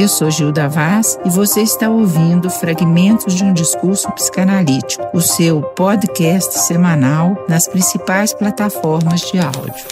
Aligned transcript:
Eu 0.00 0.08
sou 0.08 0.30
Gilda 0.30 0.66
Vaz 0.66 1.18
e 1.26 1.28
você 1.28 1.60
está 1.60 1.90
ouvindo 1.90 2.48
Fragmentos 2.48 3.34
de 3.34 3.44
um 3.44 3.52
Discurso 3.52 4.10
Psicanalítico, 4.12 5.14
o 5.14 5.20
seu 5.20 5.60
podcast 5.60 6.58
semanal 6.58 7.44
nas 7.46 7.68
principais 7.68 8.32
plataformas 8.32 9.20
de 9.20 9.38
áudio. 9.38 9.86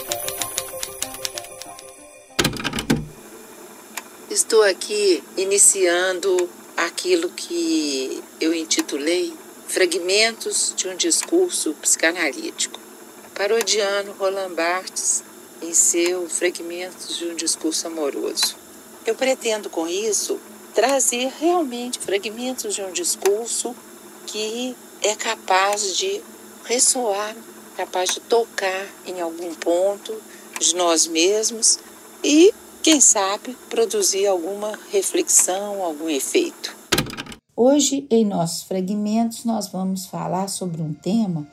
Estou 4.31 4.63
aqui 4.63 5.23
iniciando 5.37 6.49
aquilo 6.75 7.29
que 7.29 8.25
eu 8.41 8.55
intitulei 8.55 9.35
Fragmentos 9.67 10.73
de 10.75 10.89
um 10.89 10.97
Discurso 10.97 11.75
Psicanalítico. 11.83 12.81
Parodiando 13.35 14.13
Roland 14.13 14.55
Barthes 14.55 15.23
em 15.61 15.75
seu 15.75 16.27
Fragmentos 16.31 17.19
de 17.19 17.27
um 17.27 17.35
Discurso 17.35 17.87
Amoroso. 17.89 18.68
Eu 19.09 19.15
pretendo 19.15 19.71
com 19.71 19.89
isso 19.89 20.39
trazer 20.75 21.33
realmente 21.41 21.99
fragmentos 21.99 22.75
de 22.75 22.83
um 22.83 22.93
discurso 22.93 23.75
que 24.27 24.77
é 25.03 25.15
capaz 25.15 25.97
de 25.97 26.21
ressoar, 26.67 27.35
capaz 27.75 28.11
de 28.11 28.21
tocar 28.21 28.87
em 29.07 29.19
algum 29.19 29.55
ponto 29.55 30.15
de 30.61 30.77
nós 30.77 31.07
mesmos 31.07 31.79
e, 32.23 32.53
quem 32.83 33.01
sabe, 33.01 33.57
produzir 33.71 34.27
alguma 34.27 34.79
reflexão, 34.93 35.83
algum 35.83 36.11
efeito. 36.11 36.77
Hoje, 37.57 38.07
em 38.11 38.27
nossos 38.27 38.65
fragmentos, 38.65 39.43
nós 39.47 39.69
vamos 39.69 40.05
falar 40.05 40.49
sobre 40.49 40.83
um 40.83 40.93
tema 40.93 41.49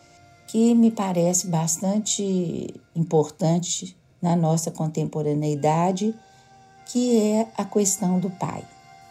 que 0.46 0.76
me 0.76 0.92
parece 0.92 1.48
bastante 1.48 2.68
importante 2.94 3.96
na 4.22 4.36
nossa 4.36 4.72
contemporaneidade 4.72 6.14
que 6.86 7.18
é 7.18 7.48
a 7.58 7.66
questão 7.66 8.20
do 8.20 8.30
pai. 8.30 8.64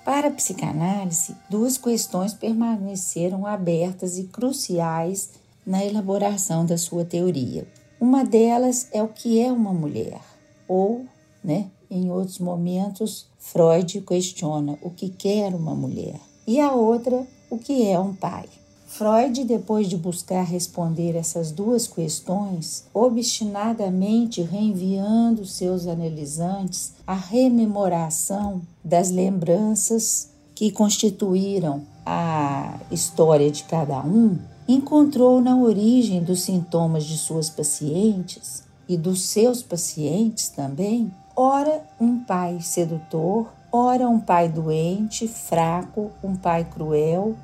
Para 0.04 0.28
a 0.28 0.30
psicanálise, 0.30 1.34
duas 1.48 1.78
questões 1.78 2.34
permaneceram 2.34 3.46
abertas 3.46 4.18
e 4.18 4.24
cruciais 4.24 5.30
na 5.66 5.84
elaboração 5.84 6.66
da 6.66 6.76
sua 6.76 7.04
teoria. 7.04 7.66
Uma 7.98 8.24
delas 8.24 8.88
é 8.92 9.02
o 9.02 9.08
que 9.08 9.40
é 9.40 9.50
uma 9.50 9.72
mulher, 9.72 10.20
ou, 10.68 11.06
né, 11.42 11.70
em 11.90 12.10
outros 12.10 12.38
momentos, 12.38 13.26
Freud 13.38 14.00
questiona 14.02 14.78
o 14.82 14.90
que 14.90 15.08
quer 15.08 15.54
uma 15.54 15.74
mulher. 15.74 16.18
E 16.46 16.60
a 16.60 16.72
outra, 16.72 17.26
o 17.48 17.56
que 17.56 17.86
é 17.86 17.98
um 17.98 18.14
pai. 18.14 18.48
Freud, 18.96 19.42
depois 19.42 19.88
de 19.88 19.96
buscar 19.96 20.44
responder 20.44 21.16
essas 21.16 21.50
duas 21.50 21.88
questões, 21.88 22.84
obstinadamente 22.94 24.40
reenviando 24.40 25.44
seus 25.44 25.88
analisantes 25.88 26.92
à 27.04 27.12
rememoração 27.12 28.62
das 28.84 29.10
lembranças 29.10 30.30
que 30.54 30.70
constituíram 30.70 31.82
a 32.06 32.78
história 32.88 33.50
de 33.50 33.64
cada 33.64 33.98
um, 33.98 34.38
encontrou 34.68 35.40
na 35.40 35.56
origem 35.56 36.22
dos 36.22 36.42
sintomas 36.42 37.04
de 37.04 37.18
suas 37.18 37.50
pacientes 37.50 38.62
e 38.88 38.96
dos 38.96 39.24
seus 39.24 39.60
pacientes 39.60 40.50
também, 40.50 41.12
ora 41.34 41.84
um 42.00 42.20
pai 42.20 42.60
sedutor, 42.60 43.48
ora 43.72 44.08
um 44.08 44.20
pai 44.20 44.48
doente, 44.48 45.26
fraco, 45.26 46.12
um 46.22 46.36
pai 46.36 46.62
cruel, 46.62 47.34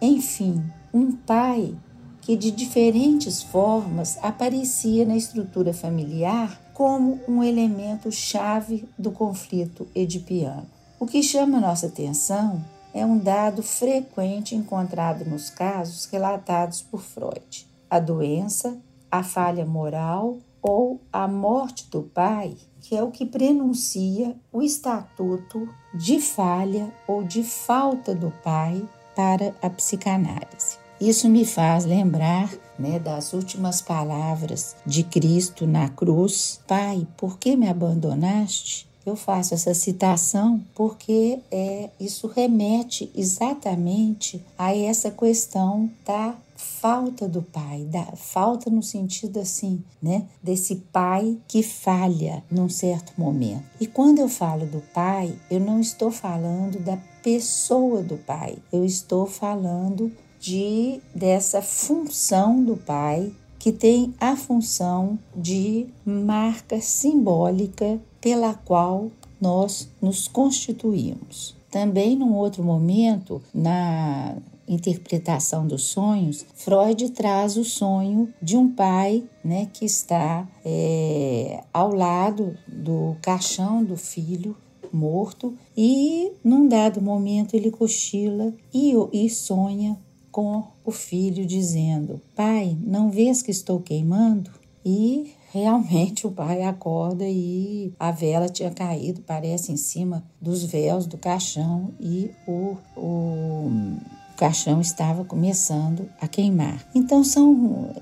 enfim, 0.00 0.64
um 0.96 1.12
pai 1.12 1.76
que 2.22 2.34
de 2.34 2.50
diferentes 2.50 3.42
formas 3.42 4.18
aparecia 4.22 5.04
na 5.04 5.14
estrutura 5.14 5.74
familiar 5.74 6.58
como 6.72 7.20
um 7.28 7.42
elemento 7.42 8.10
chave 8.10 8.88
do 8.98 9.12
conflito 9.12 9.86
edipiano. 9.94 10.66
O 10.98 11.04
que 11.04 11.22
chama 11.22 11.60
nossa 11.60 11.88
atenção 11.88 12.64
é 12.94 13.04
um 13.04 13.18
dado 13.18 13.62
frequente 13.62 14.54
encontrado 14.54 15.22
nos 15.26 15.50
casos 15.50 16.06
relatados 16.06 16.80
por 16.80 17.02
Freud: 17.02 17.68
a 17.90 18.00
doença, 18.00 18.78
a 19.10 19.22
falha 19.22 19.66
moral 19.66 20.38
ou 20.62 20.98
a 21.12 21.28
morte 21.28 21.90
do 21.90 22.04
pai, 22.04 22.56
que 22.80 22.96
é 22.96 23.02
o 23.02 23.10
que 23.10 23.26
prenuncia 23.26 24.34
o 24.50 24.62
estatuto 24.62 25.68
de 25.94 26.18
falha 26.18 26.90
ou 27.06 27.22
de 27.22 27.44
falta 27.44 28.14
do 28.14 28.32
pai 28.42 28.82
para 29.14 29.54
a 29.60 29.68
psicanálise. 29.68 30.85
Isso 31.00 31.28
me 31.28 31.44
faz 31.44 31.84
lembrar 31.84 32.50
né, 32.78 32.98
das 32.98 33.32
últimas 33.32 33.80
palavras 33.80 34.76
de 34.84 35.02
Cristo 35.02 35.66
na 35.66 35.88
cruz: 35.88 36.60
Pai, 36.66 37.06
por 37.16 37.38
que 37.38 37.56
me 37.56 37.68
abandonaste? 37.68 38.86
Eu 39.04 39.14
faço 39.14 39.54
essa 39.54 39.72
citação 39.72 40.60
porque 40.74 41.38
é, 41.50 41.90
isso 42.00 42.26
remete 42.26 43.10
exatamente 43.14 44.42
a 44.58 44.74
essa 44.74 45.12
questão 45.12 45.88
da 46.04 46.34
falta 46.56 47.28
do 47.28 47.42
pai, 47.42 47.84
da 47.84 48.04
falta 48.16 48.68
no 48.70 48.82
sentido 48.82 49.38
assim, 49.38 49.84
né, 50.02 50.26
desse 50.42 50.76
pai 50.92 51.36
que 51.46 51.62
falha 51.62 52.42
num 52.50 52.68
certo 52.68 53.12
momento. 53.16 53.64
E 53.80 53.86
quando 53.86 54.18
eu 54.18 54.28
falo 54.28 54.66
do 54.66 54.80
pai, 54.92 55.38
eu 55.50 55.60
não 55.60 55.80
estou 55.80 56.10
falando 56.10 56.80
da 56.80 56.96
pessoa 57.22 58.02
do 58.02 58.16
pai, 58.16 58.58
eu 58.72 58.84
estou 58.84 59.26
falando 59.26 60.10
de 60.46 61.00
dessa 61.12 61.60
função 61.60 62.62
do 62.62 62.76
pai 62.76 63.32
que 63.58 63.72
tem 63.72 64.14
a 64.20 64.36
função 64.36 65.18
de 65.34 65.86
marca 66.04 66.80
simbólica 66.80 67.98
pela 68.20 68.54
qual 68.54 69.10
nós 69.40 69.88
nos 70.00 70.28
constituímos. 70.28 71.56
Também 71.68 72.14
num 72.14 72.32
outro 72.32 72.62
momento, 72.62 73.42
na 73.52 74.36
interpretação 74.68 75.66
dos 75.66 75.82
sonhos, 75.82 76.46
Freud 76.54 77.10
traz 77.10 77.56
o 77.56 77.64
sonho 77.64 78.32
de 78.40 78.56
um 78.56 78.68
pai 78.72 79.24
né, 79.42 79.68
que 79.72 79.84
está 79.84 80.46
é, 80.64 81.64
ao 81.72 81.92
lado 81.92 82.56
do 82.68 83.16
caixão 83.20 83.82
do 83.82 83.96
filho 83.96 84.56
morto 84.92 85.52
e 85.76 86.30
num 86.42 86.68
dado 86.68 87.02
momento 87.02 87.54
ele 87.54 87.70
cochila 87.72 88.54
e, 88.72 88.92
e 89.12 89.28
sonha 89.28 89.98
com 90.36 90.64
o 90.84 90.90
filho, 90.90 91.46
dizendo: 91.46 92.20
Pai, 92.34 92.76
não 92.82 93.10
vês 93.10 93.40
que 93.40 93.50
estou 93.50 93.80
queimando? 93.80 94.50
E 94.84 95.32
realmente 95.50 96.26
o 96.26 96.30
pai 96.30 96.62
acorda 96.62 97.24
e 97.26 97.94
a 97.98 98.10
vela 98.10 98.46
tinha 98.46 98.70
caído, 98.70 99.22
parece, 99.22 99.72
em 99.72 99.78
cima 99.78 100.22
dos 100.38 100.62
véus 100.62 101.06
do 101.06 101.16
caixão 101.16 101.94
e 101.98 102.30
o, 102.46 102.76
o, 102.94 103.00
o 103.00 104.36
caixão 104.36 104.78
estava 104.78 105.24
começando 105.24 106.06
a 106.20 106.28
queimar. 106.28 106.86
Então 106.94 107.24
são, 107.24 107.94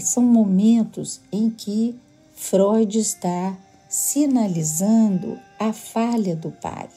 são 0.00 0.22
momentos 0.22 1.20
em 1.30 1.50
que 1.50 1.94
Freud 2.34 2.98
está 2.98 3.54
sinalizando 3.86 5.38
a 5.60 5.74
falha 5.74 6.34
do 6.34 6.50
pai. 6.52 6.88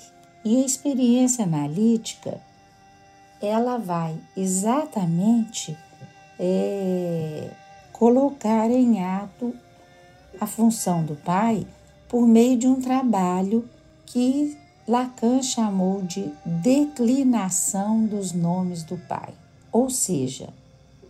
E 0.45 0.55
a 0.55 0.65
experiência 0.65 1.43
analítica 1.43 2.39
ela 3.45 3.77
vai 3.77 4.17
exatamente 4.35 5.77
é, 6.39 7.49
colocar 7.93 8.69
em 8.69 9.03
ato 9.03 9.53
a 10.39 10.45
função 10.45 11.03
do 11.03 11.15
pai 11.15 11.65
por 12.09 12.27
meio 12.27 12.57
de 12.57 12.67
um 12.67 12.81
trabalho 12.81 13.67
que 14.05 14.57
Lacan 14.87 15.41
chamou 15.41 16.01
de 16.01 16.31
declinação 16.45 18.05
dos 18.05 18.31
nomes 18.31 18.83
do 18.83 18.97
pai, 18.97 19.33
ou 19.71 19.89
seja, 19.89 20.53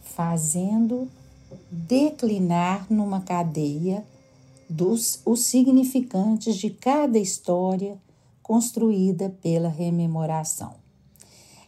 fazendo 0.01 1.09
declinar 1.69 2.85
numa 2.90 3.22
cadeia 3.22 4.06
dos 4.69 5.22
os 5.25 5.41
significantes 5.41 6.56
de 6.56 6.69
cada 6.69 7.19
história 7.19 7.98
construída 8.42 9.30
pela 9.42 9.69
rememoração. 9.69 10.84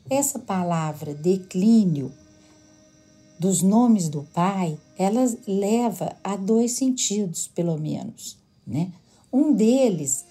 Essa 0.10 0.40
palavra 0.40 1.14
declínio 1.14 2.12
dos 3.38 3.62
nomes 3.62 4.10
do 4.10 4.24
pai, 4.34 4.78
ela 4.98 5.26
leva 5.48 6.16
a 6.24 6.36
dois 6.36 6.72
sentidos, 6.72 7.48
pelo 7.48 7.78
menos, 7.78 8.38
né? 8.66 8.92
Um 9.32 9.54
deles 9.54 10.26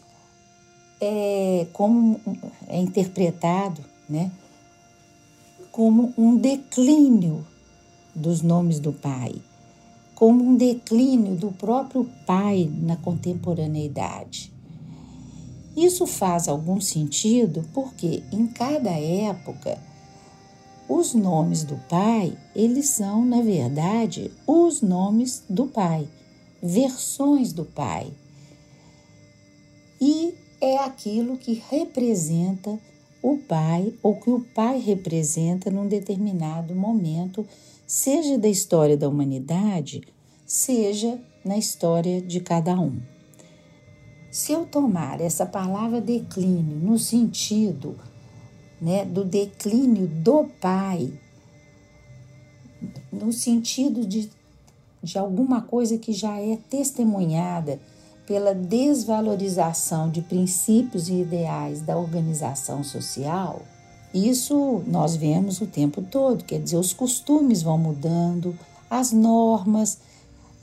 é 1.01 1.67
como 1.73 2.21
é 2.67 2.81
interpretado, 2.81 3.85
né? 4.09 4.33
Como 5.71 6.13
um 6.17 6.37
declínio 6.37 7.47
dos 8.15 8.41
nomes 8.41 8.81
do 8.81 8.95
pai, 8.95 9.35
como 10.15 10.43
um 10.43 10.57
declínio 10.57 11.37
do 11.37 11.53
próprio 11.53 12.09
pai 12.27 12.71
na 12.81 12.97
contemporaneidade. 12.97 14.56
Isso 15.77 16.07
faz 16.07 16.49
algum 16.49 16.81
sentido 16.81 17.63
porque 17.75 18.23
em 18.33 18.47
cada 18.47 18.91
época 18.91 19.79
os 20.89 21.15
nomes 21.15 21.65
do 21.65 21.77
pai, 21.89 22.39
eles 22.55 22.89
são, 22.91 23.25
na 23.25 23.43
verdade, 23.43 24.31
os 24.47 24.81
nomes 24.81 25.43
do 25.51 25.67
pai, 25.67 26.09
versões 26.63 27.53
do 27.53 27.65
pai. 27.65 28.11
E 30.01 30.35
é 30.61 30.79
aquilo 30.79 31.37
que 31.37 31.63
representa 31.69 32.79
o 33.21 33.37
pai 33.37 33.93
ou 34.03 34.15
que 34.17 34.31
o 34.31 34.41
pai 34.55 34.79
representa 34.79 35.71
num 35.71 35.89
determinado 35.89 36.75
momento, 36.75 37.45
seja 37.87 38.39
da 38.39 38.49
história 38.49 38.97
da 38.97 39.09
humanidade, 39.09 40.03
seja 40.47 41.19
na 41.45 41.59
história 41.59 42.23
de 42.23 42.41
cada 42.41 42.79
um. 42.79 43.16
Se 44.37 44.53
eu 44.53 44.67
tomar 44.67 45.19
essa 45.19 45.47
palavra 45.47 45.99
declínio 45.99 46.77
no 46.77 46.99
sentido 46.99 47.97
né, 48.79 49.03
do 49.03 49.25
declínio 49.25 50.07
do 50.07 50.45
pai, 50.61 51.11
no 53.11 53.33
sentido 53.33 54.05
de, 54.05 54.31
de 55.03 55.19
alguma 55.19 55.63
coisa 55.63 55.97
que 55.97 56.13
já 56.13 56.39
é 56.39 56.59
testemunhada 56.69 57.81
pela 58.27 58.55
desvalorização 58.55 60.11
de 60.11 60.21
princípios 60.21 61.09
e 61.09 61.15
ideais 61.23 61.81
da 61.81 61.97
organização 61.97 62.85
social, 62.85 63.63
isso 64.13 64.85
nós 64.87 65.17
vemos 65.17 65.63
o 65.63 65.67
tempo 65.67 66.03
todo, 66.03 66.45
quer 66.45 66.61
dizer, 66.61 66.77
os 66.77 66.93
costumes 66.93 67.63
vão 67.63 67.79
mudando, 67.79 68.55
as 68.91 69.13
normas, 69.13 69.99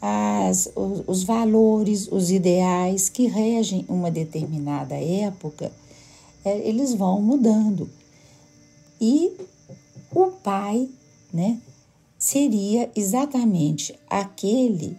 as, 0.05 0.69
os, 0.75 1.03
os 1.07 1.23
valores, 1.23 2.09
os 2.11 2.29
ideais 2.29 3.07
que 3.07 3.25
regem 3.25 3.85
uma 3.87 4.11
determinada 4.11 4.95
época, 4.95 5.71
é, 6.43 6.57
eles 6.67 6.93
vão 6.93 7.21
mudando. 7.21 7.89
E 8.99 9.31
o 10.13 10.27
pai, 10.27 10.89
né, 11.33 11.57
seria 12.19 12.91
exatamente 12.93 13.97
aquele 14.09 14.97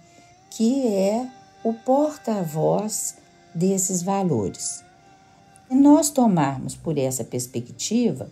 que 0.50 0.86
é 0.86 1.28
o 1.62 1.74
porta-voz 1.74 3.14
desses 3.54 4.02
valores. 4.02 4.82
Se 5.68 5.74
nós 5.74 6.08
tomarmos 6.08 6.74
por 6.76 6.96
essa 6.96 7.24
perspectiva, 7.24 8.30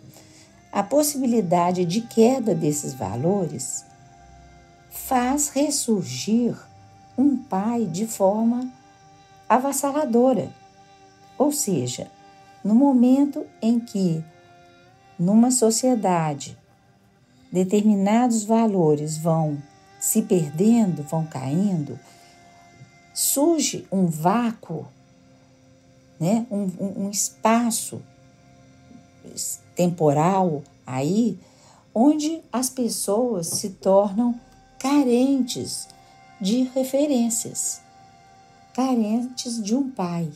a 0.72 0.82
possibilidade 0.82 1.84
de 1.84 2.00
queda 2.00 2.54
desses 2.54 2.94
valores 2.94 3.84
faz 5.06 5.48
ressurgir 5.48 6.56
um 7.18 7.36
pai 7.36 7.86
de 7.86 8.06
forma 8.06 8.72
avassaladora. 9.48 10.52
Ou 11.36 11.50
seja, 11.50 12.10
no 12.62 12.74
momento 12.74 13.44
em 13.60 13.80
que, 13.80 14.24
numa 15.18 15.50
sociedade, 15.50 16.56
determinados 17.50 18.44
valores 18.44 19.16
vão 19.16 19.60
se 20.00 20.22
perdendo, 20.22 21.02
vão 21.02 21.26
caindo, 21.26 21.98
surge 23.12 23.86
um 23.90 24.06
vácuo, 24.06 24.86
né? 26.18 26.46
um, 26.50 26.70
um, 26.80 27.04
um 27.06 27.10
espaço 27.10 28.00
temporal 29.74 30.62
aí, 30.86 31.38
onde 31.92 32.40
as 32.52 32.70
pessoas 32.70 33.48
se 33.48 33.70
tornam 33.70 34.40
carentes 34.82 35.88
de 36.40 36.64
referências, 36.74 37.80
carentes 38.74 39.62
de 39.62 39.74
um 39.74 39.88
pai. 39.88 40.28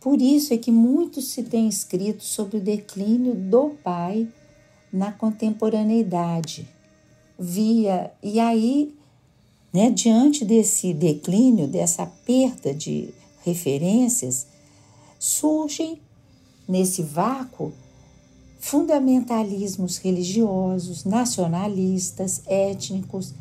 Por 0.00 0.22
isso 0.22 0.54
é 0.54 0.56
que 0.56 0.70
muito 0.70 1.20
se 1.20 1.42
tem 1.42 1.68
escrito 1.68 2.22
sobre 2.22 2.58
o 2.58 2.60
declínio 2.60 3.34
do 3.34 3.70
pai 3.82 4.28
na 4.92 5.10
contemporaneidade. 5.10 6.68
Via 7.36 8.12
e 8.22 8.38
aí 8.38 8.94
né? 9.72 9.90
Diante 9.90 10.44
desse 10.44 10.94
declínio, 10.94 11.68
dessa 11.68 12.06
perda 12.06 12.72
de 12.72 13.12
referências, 13.44 14.46
surgem 15.18 16.00
nesse 16.66 17.02
vácuo 17.02 17.72
fundamentalismos 18.58 19.98
religiosos, 19.98 21.04
nacionalistas, 21.04 22.42
étnicos, 22.46 23.32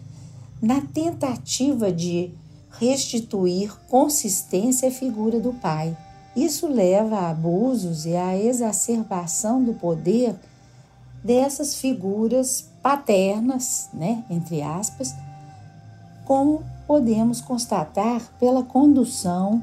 na 0.61 0.81
tentativa 0.81 1.91
de 1.91 2.31
restituir 2.79 3.75
consistência 3.89 4.89
à 4.89 4.91
figura 4.91 5.39
do 5.39 5.53
pai. 5.53 5.97
Isso 6.35 6.67
leva 6.67 7.17
a 7.17 7.29
abusos 7.29 8.05
e 8.05 8.15
à 8.15 8.37
exacerbação 8.37 9.63
do 9.63 9.73
poder 9.73 10.35
dessas 11.23 11.75
figuras 11.75 12.69
paternas, 12.81 13.89
né, 13.93 14.23
entre 14.29 14.61
aspas, 14.61 15.13
como 16.25 16.63
podemos 16.85 17.41
constatar 17.41 18.21
pela 18.39 18.63
condução 18.63 19.61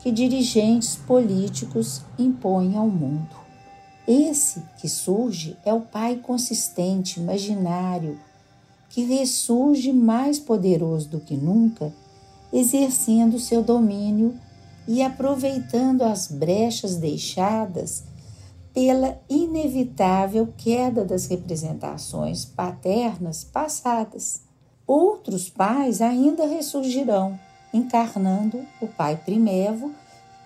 que 0.00 0.10
dirigentes 0.10 0.94
políticos 0.94 2.02
impõem 2.18 2.76
ao 2.76 2.88
mundo. 2.88 3.41
Esse 4.06 4.62
que 4.78 4.88
surge 4.88 5.56
é 5.64 5.72
o 5.72 5.80
Pai 5.80 6.16
consistente, 6.16 7.20
imaginário, 7.20 8.18
que 8.88 9.04
ressurge 9.04 9.92
mais 9.92 10.38
poderoso 10.38 11.08
do 11.08 11.20
que 11.20 11.36
nunca, 11.36 11.92
exercendo 12.52 13.38
seu 13.38 13.62
domínio 13.62 14.34
e 14.86 15.02
aproveitando 15.02 16.02
as 16.02 16.26
brechas 16.26 16.96
deixadas 16.96 18.04
pela 18.74 19.18
inevitável 19.28 20.52
queda 20.56 21.04
das 21.04 21.26
representações 21.26 22.44
paternas 22.44 23.44
passadas. 23.44 24.42
Outros 24.86 25.48
pais 25.48 26.02
ainda 26.02 26.46
ressurgirão, 26.46 27.38
encarnando 27.72 28.60
o 28.80 28.86
pai 28.88 29.16
primevo 29.16 29.92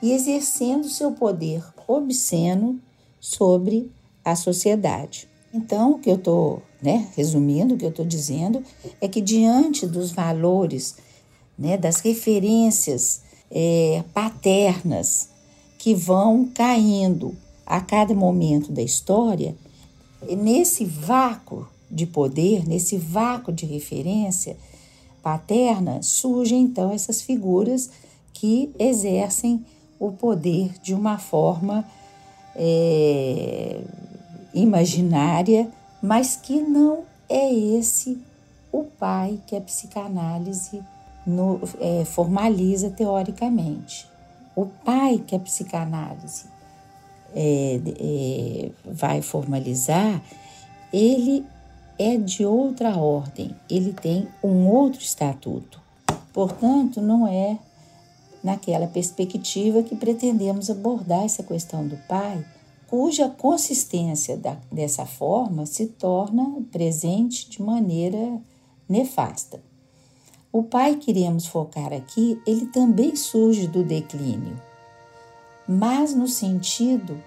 e 0.02 0.12
exercendo 0.12 0.88
seu 0.88 1.12
poder 1.12 1.64
obsceno 1.88 2.81
sobre 3.26 3.90
a 4.25 4.37
sociedade. 4.37 5.28
Então, 5.52 5.93
o 5.93 5.99
que 5.99 6.08
eu 6.08 6.14
estou, 6.14 6.62
né, 6.81 7.08
resumindo, 7.17 7.75
o 7.75 7.76
que 7.76 7.84
eu 7.84 7.90
estou 7.90 8.05
dizendo 8.05 8.62
é 9.00 9.08
que 9.08 9.20
diante 9.20 9.84
dos 9.84 10.12
valores, 10.12 10.94
né, 11.58 11.76
das 11.76 11.99
referências 12.00 13.23
é, 13.50 14.05
paternas 14.14 15.28
que 15.76 15.93
vão 15.93 16.49
caindo 16.55 17.37
a 17.67 17.81
cada 17.81 18.14
momento 18.14 18.70
da 18.70 18.82
história, 18.82 19.56
nesse 20.38 20.84
vácuo 20.84 21.67
de 21.90 22.06
poder, 22.06 22.67
nesse 22.67 22.96
vácuo 22.96 23.52
de 23.52 23.67
referência 23.67 24.56
paterna, 25.20 26.00
surgem 26.00 26.62
então 26.62 26.93
essas 26.93 27.23
figuras 27.23 27.90
que 28.32 28.73
exercem 28.78 29.67
o 29.99 30.12
poder 30.12 30.75
de 30.80 30.95
uma 30.95 31.18
forma 31.18 31.85
é, 32.57 33.81
imaginária, 34.55 35.69
mas 36.03 36.37
que 36.37 36.61
não 36.61 37.05
é 37.29 37.53
esse 37.53 38.19
o 38.73 38.85
pai 38.85 39.41
que 39.47 39.57
a 39.57 39.61
psicanálise 39.61 40.83
no, 41.27 41.61
é, 41.81 42.05
formaliza 42.05 42.91
teoricamente. 42.91 44.09
O 44.55 44.67
pai 44.67 45.23
que 45.27 45.35
a 45.37 45.39
psicanálise 45.39 46.47
é, 47.35 47.81
é 48.01 48.71
vai 48.85 49.21
formalizar, 49.21 50.23
ele 50.93 51.45
é 51.99 52.17
de 52.17 52.45
outra 52.45 52.97
ordem, 52.97 53.55
ele 53.69 53.93
tem 53.93 54.29
um 54.43 54.67
outro 54.67 55.01
estatuto. 55.01 55.81
Portanto, 56.33 57.01
não 57.01 57.27
é 57.27 57.59
naquela 58.47 58.87
perspectiva 58.87 59.83
que 59.83 59.97
pretendemos 59.97 60.71
abordar 60.71 61.25
essa 61.25 61.43
questão 61.43 61.85
do 61.85 61.97
pai, 62.07 62.47
cuja 62.87 63.29
consistência 63.29 64.37
da, 64.37 64.57
dessa 64.71 65.05
forma 65.05 65.67
se 65.67 65.87
torna 65.87 66.62
presente 66.71 67.50
de 67.50 67.61
maneira 67.61 68.41
nefasta. 68.88 69.61
O 70.53 70.62
pai 70.62 70.95
que 70.95 71.11
iremos 71.11 71.49
focar 71.49 71.93
aqui, 71.93 72.41
ele 72.47 72.67
também 72.67 73.17
surge 73.17 73.67
do 73.67 73.83
declínio, 73.83 74.57
mas 75.67 76.15
no 76.15 76.29
sentido 76.29 77.21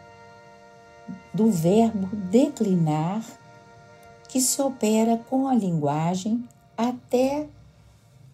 do 1.34 1.52
verbo 1.52 2.16
declinar 2.32 3.26
que 4.30 4.40
se 4.40 4.62
opera 4.62 5.18
com 5.30 5.50
a 5.50 5.54
linguagem 5.54 6.48
até, 6.78 7.46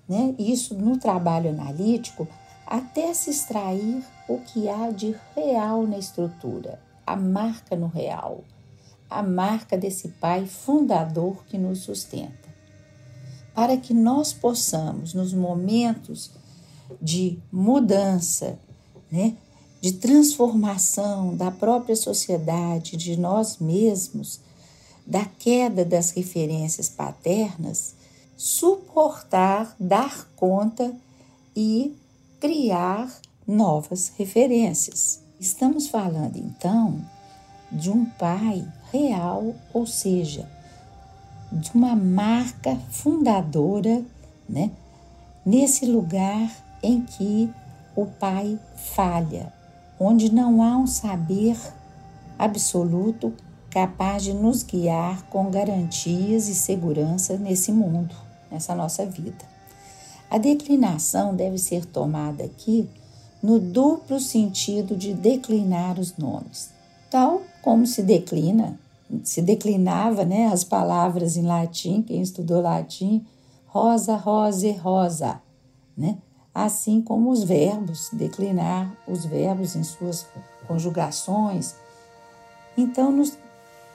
né, 0.07 0.35
isso 0.37 0.75
no 0.75 0.99
trabalho 0.99 1.49
analítico, 1.49 2.27
até 2.65 3.13
se 3.13 3.29
extrair 3.29 4.03
o 4.27 4.39
que 4.39 4.67
há 4.67 4.89
de 4.89 5.15
real 5.35 5.85
na 5.85 5.97
estrutura, 5.97 6.79
a 7.05 7.15
marca 7.15 7.75
no 7.75 7.87
real, 7.87 8.43
a 9.09 9.21
marca 9.21 9.77
desse 9.77 10.09
Pai 10.09 10.45
fundador 10.45 11.43
que 11.45 11.57
nos 11.57 11.79
sustenta. 11.79 12.45
Para 13.53 13.77
que 13.77 13.93
nós 13.93 14.33
possamos, 14.33 15.13
nos 15.13 15.33
momentos 15.33 16.31
de 17.01 17.39
mudança, 17.51 18.59
né, 19.11 19.35
de 19.79 19.93
transformação 19.93 21.35
da 21.35 21.51
própria 21.51 21.95
sociedade, 21.95 22.97
de 22.97 23.15
nós 23.15 23.59
mesmos, 23.59 24.39
da 25.05 25.23
queda 25.23 25.85
das 25.85 26.09
referências 26.09 26.89
paternas, 26.89 27.93
suportar, 28.35 29.75
dar 29.79 30.27
conta 30.35 30.93
e 31.55 31.95
criar 32.39 33.09
novas 33.47 34.11
referências. 34.17 35.23
Estamos 35.39 35.87
falando 35.87 36.37
então 36.37 36.99
de 37.71 37.89
um 37.89 38.05
pai 38.05 38.65
real, 38.91 39.53
ou 39.73 39.85
seja, 39.85 40.49
de 41.51 41.71
uma 41.73 41.95
marca 41.95 42.75
fundadora, 42.89 44.03
né? 44.47 44.71
Nesse 45.45 45.85
lugar 45.85 46.49
em 46.81 47.01
que 47.01 47.49
o 47.95 48.05
pai 48.05 48.59
falha, 48.75 49.53
onde 49.99 50.31
não 50.31 50.61
há 50.61 50.77
um 50.77 50.87
saber 50.87 51.57
absoluto 52.37 53.33
capaz 53.69 54.23
de 54.23 54.33
nos 54.33 54.63
guiar 54.63 55.23
com 55.23 55.49
garantias 55.49 56.47
e 56.47 56.55
segurança 56.55 57.37
nesse 57.37 57.71
mundo, 57.71 58.15
nessa 58.49 58.73
nossa 58.73 59.05
vida. 59.05 59.54
A 60.35 60.37
declinação 60.37 61.33
deve 61.33 61.57
ser 61.57 61.85
tomada 61.85 62.43
aqui 62.43 62.89
no 63.41 63.57
duplo 63.57 64.19
sentido 64.19 64.93
de 64.93 65.13
declinar 65.13 65.97
os 65.97 66.17
nomes, 66.17 66.71
tal 67.09 67.43
como 67.61 67.87
se 67.87 68.03
declina, 68.03 68.77
se 69.23 69.41
declinava 69.41 70.25
né, 70.25 70.47
as 70.47 70.61
palavras 70.61 71.37
em 71.37 71.43
latim, 71.43 72.01
quem 72.01 72.21
estudou 72.21 72.59
latim, 72.59 73.25
rosa, 73.65 74.17
rose, 74.17 74.73
rosa, 74.73 75.41
né? 75.97 76.17
assim 76.53 77.01
como 77.01 77.31
os 77.31 77.41
verbos, 77.41 78.09
declinar 78.11 78.93
os 79.07 79.23
verbos 79.23 79.73
em 79.77 79.85
suas 79.85 80.27
conjugações. 80.67 81.75
Então, 82.77 83.09
nos, 83.09 83.37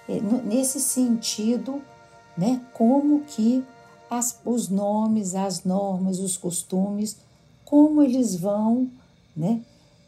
eh, 0.09 0.23
nesse 0.43 0.81
sentido, 0.81 1.83
né, 2.35 2.63
como 2.73 3.21
que 3.25 3.63
as, 4.11 4.41
os 4.45 4.69
nomes, 4.69 5.37
as 5.37 5.63
normas, 5.63 6.19
os 6.19 6.37
costumes, 6.37 7.17
como 7.65 8.03
eles 8.03 8.35
vão 8.35 8.91
né, 9.37 9.61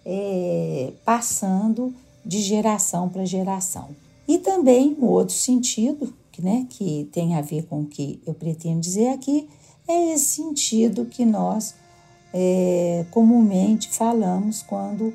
é, 0.05 0.93
passando 1.05 1.95
de 2.27 2.41
geração 2.41 3.09
para 3.09 3.25
geração. 3.25 3.91
E 4.27 4.39
também 4.39 4.97
o 4.99 5.07
outro 5.07 5.35
sentido, 5.35 6.13
que, 6.33 6.43
né, 6.43 6.67
que 6.69 7.09
tem 7.13 7.37
a 7.37 7.41
ver 7.41 7.67
com 7.67 7.83
o 7.83 7.87
que 7.87 8.21
eu 8.27 8.35
pretendo 8.35 8.81
dizer 8.81 9.09
aqui, 9.11 9.49
é 9.87 10.13
esse 10.13 10.43
sentido 10.43 11.07
que 11.07 11.25
nós 11.25 11.75
é, 12.33 13.05
comumente 13.11 13.89
falamos 13.89 14.63
quando 14.63 15.13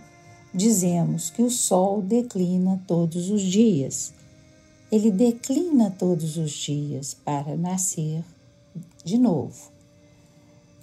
dizemos 0.53 1.29
que 1.29 1.41
o 1.41 1.50
Sol 1.50 2.01
declina 2.01 2.82
todos 2.88 3.29
os 3.29 3.41
dias. 3.41 4.13
Ele 4.89 5.12
declina 5.12 5.91
todos 5.91 6.38
os 6.38 6.51
dias 6.51 7.13
para 7.13 7.56
nascer 7.58 8.24
de 9.08 9.18
novo. 9.18 9.72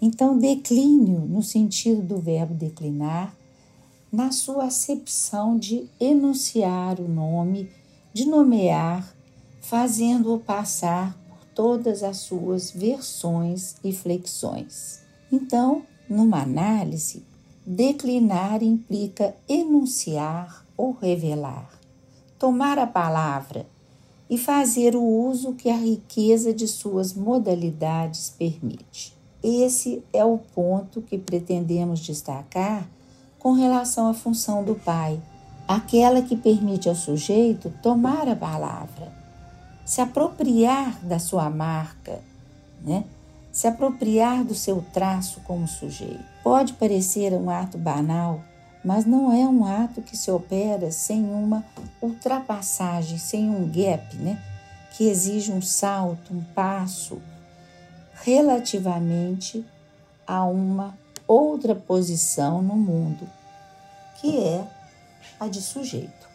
Então, 0.01 0.39
declínio, 0.39 1.21
no 1.21 1.43
sentido 1.43 2.03
do 2.03 2.19
verbo 2.19 2.55
declinar, 2.55 3.37
na 4.11 4.33
sua 4.33 4.65
acepção 4.65 5.59
de 5.59 5.89
enunciar 6.01 7.01
o 7.01 7.09
nome, 7.09 7.71
de 8.13 8.25
nomear, 8.25 9.15
fazendo-o 9.61 10.39
passar 10.39 11.19
por 11.29 11.45
todas 11.55 12.03
as 12.03 12.19
suas 12.19 12.71
versões 12.71 13.77
e 13.85 13.93
flexões. 13.93 15.03
Então, 15.31 15.83
numa 16.09 16.43
análise, 16.43 17.25
declinar 17.67 18.63
implica 18.63 19.35
enunciar 19.49 20.65
ou 20.77 20.93
revelar, 20.93 21.71
tomar 22.39 22.79
a 22.79 22.87
palavra 22.87 23.67
e 24.35 24.39
fazer 24.39 24.97
o 24.97 25.03
uso 25.03 25.53
que 25.53 25.71
a 25.71 25.77
riqueza 25.77 26.53
de 26.53 26.67
suas 26.67 27.15
modalidades 27.15 28.35
permite. 28.37 29.15
Esse 29.41 30.03
é 30.13 30.25
o 30.25 30.39
ponto 30.39 31.01
que 31.01 31.17
pretendemos 31.17 32.01
destacar 32.01 32.85
com 33.39 33.53
relação 33.53 34.09
à 34.09 34.15
função 34.15 34.65
do 34.65 34.75
pai, 34.75 35.23
aquela 35.69 36.21
que 36.21 36.37
permite 36.37 36.89
ao 36.89 36.97
sujeito 36.97 37.73
tomar 37.81 38.27
a 38.27 38.35
palavra, 38.35 39.13
se 39.87 40.01
apropriar 40.01 40.99
da 41.05 41.21
sua 41.21 41.49
marca, 41.49 42.21
né? 42.85 43.05
se 43.53 43.69
apropriar 43.69 44.43
do 44.43 44.55
seu 44.55 44.85
traço 44.93 45.43
como 45.47 45.69
sujeito. 45.69 46.25
Pode 46.43 46.73
parecer 46.73 47.33
um 47.35 47.49
ato 47.49 47.79
banal, 47.79 48.41
mas 48.85 49.07
não 49.07 49.33
é 49.33 49.49
um 49.49 49.65
ato 49.65 50.03
que 50.03 50.17
se 50.17 50.31
opera 50.31 50.91
sem 50.91 51.25
uma 51.25 51.65
ultrapassagem, 52.03 53.19
sem 53.19 53.49
um 53.49 53.67
gap, 53.67 54.17
né? 54.17 54.41
que 54.97 55.09
exige 55.09 55.51
um 55.51 55.61
salto, 55.61 56.33
um 56.33 56.43
passo 56.55 57.21
relativamente 58.23 59.65
a 60.27 60.45
uma 60.45 60.97
outra 61.27 61.75
posição 61.75 62.63
no 62.63 62.77
mundo, 62.77 63.29
que 64.21 64.39
é 64.39 64.65
a 65.41 65.49
de 65.49 65.61
sujeito. 65.61 66.29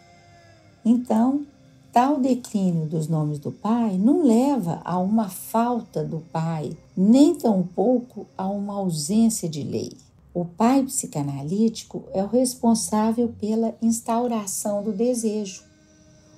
Então, 0.84 1.46
tal 1.90 2.20
declínio 2.20 2.86
dos 2.86 3.08
nomes 3.08 3.38
do 3.38 3.50
pai 3.50 3.96
não 3.96 4.24
leva 4.24 4.82
a 4.84 4.98
uma 4.98 5.30
falta 5.30 6.04
do 6.04 6.20
pai, 6.30 6.76
nem 6.94 7.34
tampouco 7.34 8.26
a 8.36 8.46
uma 8.46 8.74
ausência 8.74 9.48
de 9.48 9.62
lei. 9.62 9.96
O 10.32 10.44
pai 10.44 10.84
psicanalítico 10.84 12.04
é 12.12 12.22
o 12.22 12.28
responsável 12.28 13.34
pela 13.40 13.74
instauração 13.82 14.82
do 14.82 14.92
desejo, 14.92 15.64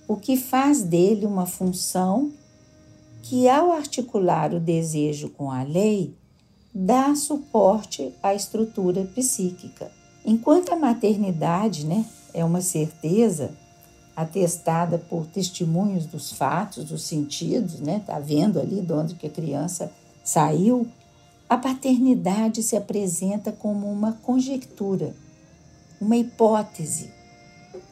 o 0.09 0.17
que 0.17 0.37
faz 0.37 0.83
dele 0.83 1.27
uma 1.27 1.47
função 1.47 2.33
que, 3.23 3.49
ao 3.49 3.71
articular 3.71 4.55
o 4.55 4.61
desejo 4.61 5.29
com 5.29 5.51
a 5.51 5.63
lei, 5.63 6.17
dá 6.75 7.15
suporte 7.15 8.15
à 8.23 8.35
estrutura 8.35 9.05
psíquica. 9.15 9.93
Enquanto 10.25 10.73
a 10.73 10.77
maternidade 10.77 11.85
né, 11.87 12.05
é 12.33 12.45
uma 12.45 12.61
certeza 12.63 13.51
atestada 14.17 14.99
por 14.99 15.27
testemunhos 15.27 16.07
dos 16.07 16.33
fatos, 16.33 16.85
dos 16.85 17.03
sentidos, 17.03 17.79
né, 17.81 18.03
tá 18.07 18.19
vendo 18.19 18.59
ali 18.59 18.81
de 18.81 18.93
onde 18.93 19.15
que 19.15 19.27
a 19.27 19.31
criança 19.31 19.93
saiu, 20.25 20.87
a 21.53 21.59
paternidade 21.59 22.63
se 22.63 22.75
apresenta 22.75 23.53
como 23.53 23.93
uma 23.93 24.15
conjectura, 24.15 25.15
uma 26.01 26.17
hipótese. 26.17 27.11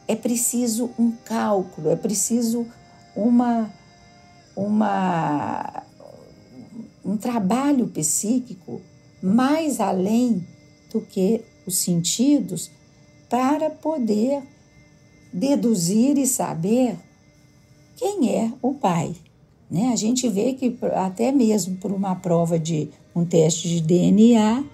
É 0.07 0.15
preciso 0.15 0.89
um 0.97 1.11
cálculo, 1.11 1.91
é 1.91 1.95
preciso 1.95 2.65
uma 3.15 3.71
uma, 4.55 5.83
um 7.05 7.15
trabalho 7.15 7.87
psíquico 7.87 8.81
mais 9.21 9.79
além 9.79 10.43
do 10.91 10.99
que 10.99 11.45
os 11.63 11.77
sentidos 11.77 12.71
para 13.29 13.69
poder 13.69 14.41
deduzir 15.31 16.17
e 16.17 16.25
saber 16.25 16.97
quem 17.95 18.35
é 18.35 18.51
o 18.59 18.73
pai. 18.73 19.15
Né? 19.71 19.93
A 19.93 19.95
gente 19.95 20.27
vê 20.27 20.51
que 20.51 20.77
até 20.93 21.31
mesmo 21.31 21.77
por 21.77 21.93
uma 21.93 22.13
prova 22.13 22.59
de 22.59 22.89
um 23.15 23.23
teste 23.23 23.69
de 23.69 23.79
DNA, 23.81 24.65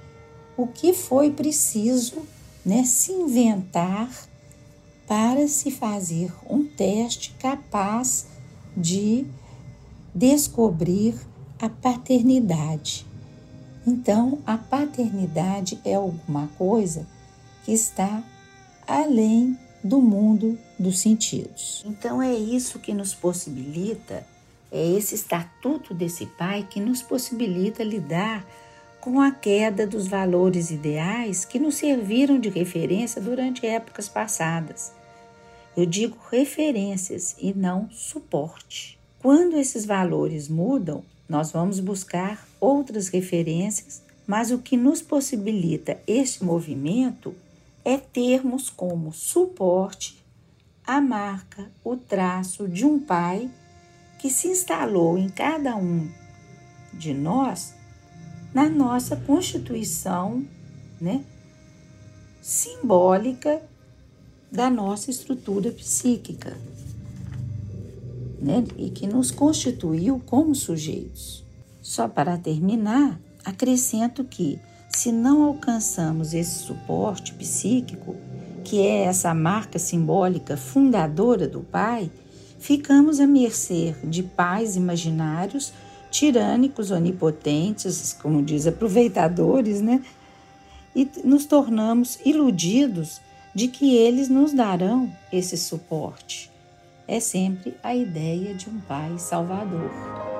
o 0.58 0.66
que 0.66 0.92
foi 0.92 1.30
preciso 1.30 2.24
né, 2.66 2.84
se 2.84 3.12
inventar 3.12 4.10
para 5.08 5.48
se 5.48 5.70
fazer 5.70 6.34
um 6.50 6.66
teste 6.66 7.36
capaz 7.40 8.26
de 8.76 9.26
descobrir 10.14 11.16
a 11.62 11.70
paternidade. 11.70 13.06
Então, 13.86 14.40
a 14.46 14.58
paternidade 14.58 15.80
é 15.86 15.94
alguma 15.94 16.48
coisa 16.58 17.08
que 17.64 17.72
está 17.72 18.22
além 18.86 19.58
do 19.84 20.02
mundo 20.02 20.58
dos 20.78 21.00
sentidos. 21.00 21.86
Então, 21.88 22.22
é 22.22 22.34
isso 22.34 22.80
que 22.80 22.94
nos 22.94 23.14
possibilita, 23.14 24.26
é 24.72 24.86
esse 24.92 25.16
estatuto 25.16 25.94
desse 25.94 26.26
pai 26.26 26.68
que 26.70 26.80
nos 26.80 27.02
possibilita 27.02 27.84
lidar 27.84 28.46
com 29.00 29.22
a 29.22 29.32
queda 29.32 29.88
dos 29.88 30.08
valores 30.08 30.70
ideais 30.70 31.46
que 31.46 31.60
nos 31.60 31.76
serviram 31.76 32.40
de 32.40 32.50
referência 32.50 33.22
durante 33.22 33.66
épocas 33.66 34.10
passadas. 34.10 34.92
Eu 35.76 35.86
digo 35.86 36.18
referências 36.30 37.36
e 37.40 37.54
não 37.54 37.90
suporte. 37.92 39.00
Quando 39.20 39.58
esses 39.58 39.86
valores 39.86 40.50
mudam, 40.50 41.04
nós 41.30 41.52
vamos 41.52 41.80
buscar 41.80 42.48
outras 42.60 43.08
referências, 43.10 44.02
mas 44.26 44.52
o 44.52 44.58
que 44.58 44.76
nos 44.76 45.02
possibilita 45.02 46.00
este 46.06 46.44
movimento 46.44 47.34
é 47.86 47.98
termos 47.98 48.70
como 48.70 49.14
suporte 49.14 50.22
a 50.86 51.00
marca, 51.00 51.70
o 51.84 51.96
traço 51.96 52.68
de 52.68 52.86
um 52.86 53.00
pai 53.00 53.50
que 54.20 54.30
se 54.30 54.48
instalou 54.48 55.18
em 55.18 55.30
cada 55.30 55.76
um 55.76 56.10
de 56.94 57.14
nós 57.14 57.74
na 58.54 58.70
nossa 58.70 59.16
constituição, 59.16 60.44
né, 61.00 61.24
simbólica 62.42 63.62
da 64.52 64.70
nossa 64.70 65.12
estrutura 65.12 65.70
psíquica 65.72 66.58
né, 68.40 68.64
e 68.78 68.90
que 68.90 69.08
nos 69.08 69.32
constituiu 69.32 70.22
como 70.26 70.56
sujeitos. 70.56 71.44
Só 71.82 72.08
para 72.08 72.38
terminar, 72.38 73.20
acrescento 73.44 74.24
que, 74.24 74.60
se 74.90 75.12
não 75.12 75.44
alcançamos 75.44 76.34
esse 76.34 76.60
suporte 76.60 77.34
psíquico, 77.34 78.16
que 78.64 78.80
é 78.80 79.04
essa 79.04 79.34
marca 79.34 79.80
simbólica 79.80 80.58
fundadora 80.58 81.48
do 81.48 81.62
pai, 81.62 82.12
ficamos 82.60 83.20
à 83.20 83.28
mercê 83.28 83.96
de 84.04 84.24
pais 84.24 84.76
imaginários, 84.76 85.74
tirânicos, 86.10 86.92
onipotentes, 86.92 88.14
como 88.22 88.42
diz, 88.42 88.68
aproveitadores, 88.68 89.82
né? 89.82 90.02
E 90.96 91.08
nos 91.24 91.46
tornamos 91.46 92.20
iludidos 92.26 93.22
de 93.54 93.68
que 93.68 93.96
eles 93.96 94.30
nos 94.30 94.54
darão 94.54 95.12
esse 95.32 95.58
suporte. 95.58 96.52
É 97.08 97.20
sempre 97.20 97.76
a 97.84 97.96
ideia 97.96 98.54
de 98.54 98.70
um 98.70 98.80
pai 98.82 99.18
salvador. 99.18 100.37